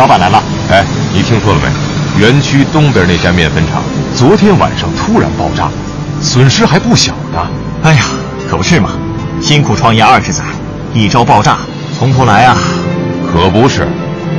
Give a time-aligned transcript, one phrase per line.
[0.00, 0.42] 老板来了。
[0.70, 2.20] 哎，你听说了没？
[2.22, 3.82] 园区东边那家面粉厂
[4.16, 5.68] 昨天晚上突然爆炸，
[6.22, 7.46] 损失还不小呢。
[7.82, 8.04] 哎呀，
[8.48, 8.92] 可不是嘛，
[9.42, 10.42] 辛苦创业二十载，
[10.94, 11.58] 一朝爆炸，
[11.98, 12.56] 从头来啊。
[13.30, 13.86] 可不是，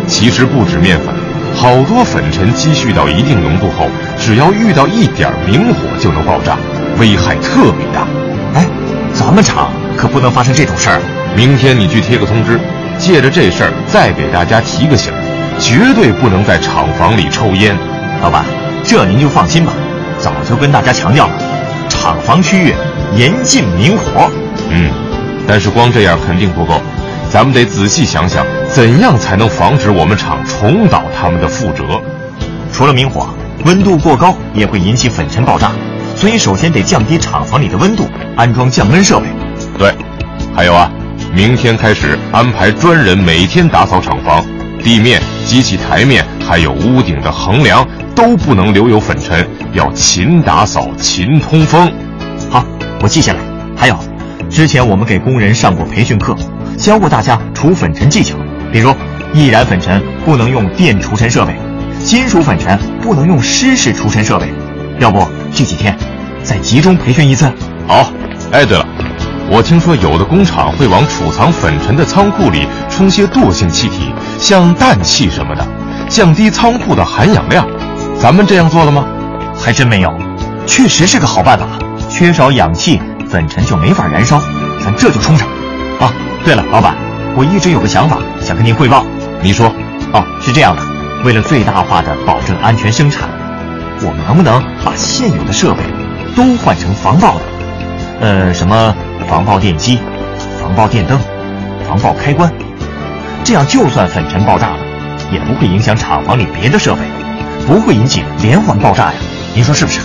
[0.07, 1.13] 其实不止面粉，
[1.55, 3.87] 好多粉尘积蓄到一定浓度后，
[4.19, 6.57] 只要遇到一点明火就能爆炸，
[6.97, 8.07] 危害特别大。
[8.55, 8.65] 哎，
[9.13, 10.99] 咱们厂可不能发生这种事儿。
[11.35, 12.59] 明天你去贴个通知，
[12.97, 15.13] 借着这事儿再给大家提个醒，
[15.61, 17.77] 绝对不能在厂房里抽烟。
[18.21, 18.43] 老板，
[18.83, 19.71] 这您就放心吧，
[20.17, 21.33] 早就跟大家强调了，
[21.87, 22.73] 厂房区域
[23.15, 24.29] 严禁明火。
[24.69, 24.91] 嗯，
[25.47, 26.81] 但是光这样肯定不够，
[27.29, 32.01] 咱们得仔细想想，怎样才能防止我们厂重蹈他们的覆辙。
[32.73, 33.29] 除了明火，
[33.65, 35.71] 温度过高也会引起粉尘爆炸，
[36.15, 39.27] 所以首先得降低厂房里的温度，安装降温设备。
[39.77, 39.93] 对，
[40.55, 40.89] 还有啊。
[41.33, 44.43] 明天开始安排专人每天打扫厂房，
[44.83, 47.85] 地面、机器台面还有屋顶的横梁
[48.15, 51.91] 都不能留有粉尘，要勤打扫、勤通风。
[52.49, 52.65] 好，
[53.01, 53.39] 我记下来。
[53.75, 53.99] 还有，
[54.49, 56.33] 之前我们给工人上过培训课，
[56.77, 58.37] 教过大家除粉尘技巧，
[58.71, 58.95] 比如
[59.33, 61.53] 易燃粉尘不能用电除尘设备，
[61.99, 64.47] 金属粉尘不能用湿式除尘设备。
[64.99, 65.93] 要不这几天
[66.41, 67.51] 再集中培训一次？
[67.85, 68.09] 好。
[68.53, 68.87] 哎，对了。
[69.53, 75.65] 我听说有的工厂会往储藏粉尘的仓库里充些惰性气体，像氮气什么的，
[76.07, 77.65] 降低仓库的含氧量。
[78.19, 79.05] 咱们这样做了吗？
[79.59, 80.13] 还真没有。
[80.67, 81.65] 确实是个好办法。
[82.09, 84.39] 缺少氧气，粉尘就没法燃烧，
[84.83, 85.47] 咱这就充上。
[85.99, 86.95] 啊，对了，老板，
[87.35, 89.05] 我一直有个想法想跟您汇报。
[89.41, 89.73] 你说。
[90.13, 90.81] 哦，是这样的，
[91.23, 93.29] 为了最大化的保证安全生产，
[94.01, 95.83] 我们能不能把现有的设备
[96.35, 97.41] 都换成防爆的？
[98.19, 98.93] 呃，什么？
[99.29, 99.99] 防爆电机、
[100.59, 101.17] 防爆电灯、
[101.87, 102.51] 防爆开关，
[103.43, 104.77] 这样就算粉尘爆炸了，
[105.31, 107.01] 也不会影响厂房里别的设备，
[107.67, 109.13] 不会引起连环爆炸呀。
[109.53, 109.99] 您说是不是？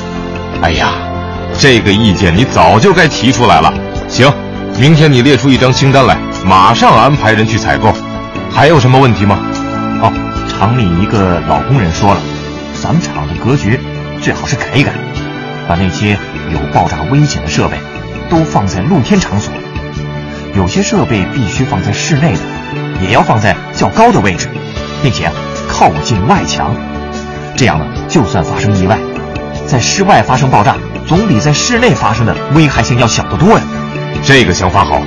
[0.63, 0.93] 哎呀，
[1.59, 3.73] 这个意见你早就该提出来了。
[4.09, 4.33] 行，
[4.81, 7.93] 明天你列出一张清单来，马上安排人去采购。
[8.51, 9.39] 还有什么问题吗？
[10.03, 10.11] 哦，
[10.49, 12.21] 厂里一个老工人说了，
[12.83, 13.79] 咱们厂的格局
[14.21, 14.93] 最好是改一改，
[15.69, 16.19] 把那些
[16.53, 17.77] 有爆炸危险的设备。
[18.29, 19.55] 都放在露天场所，
[20.53, 22.41] 有些设备必须放在室内的，
[23.03, 24.49] 也要放在较高的位置，
[25.03, 25.31] 并且
[25.69, 26.75] 靠近外墙。
[27.57, 28.99] 这样呢，就算发生意外，
[29.67, 30.77] 在室外发生爆炸，
[31.07, 33.65] 总比在室内发生的危害性要小得多呀。
[34.25, 35.01] 这个想法好，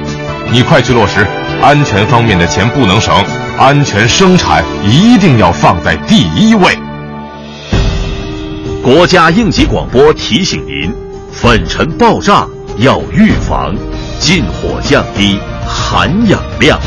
[0.51, 1.25] 你快去落实。
[1.61, 3.13] 安全方面的钱不能省，
[3.57, 6.77] 安全生产一定要放在第一位。
[8.81, 10.93] 国家应急广播提醒您：
[11.31, 12.47] 粉尘爆炸。
[12.77, 13.75] 要预防，
[14.19, 16.79] 禁火降低含氧量。